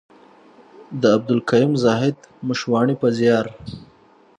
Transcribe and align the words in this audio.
د 1.01 1.03
عبدالقيوم 1.15 1.73
زاهد 1.83 2.17
مشواڼي 2.47 2.95
په 3.01 3.07
زيار. 3.17 3.45